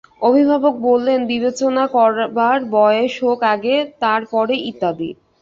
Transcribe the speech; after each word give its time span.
অভিভাবক 0.21 0.73
বলেন, 0.85 1.19
বিবেচনা 1.31 1.83
করবার 1.95 2.57
বয়েস 2.73 3.13
হোক 3.23 3.39
আগে, 3.53 3.73
তার 4.01 4.21
পরে 4.31 4.55
ইত্যাদি। 4.69 5.09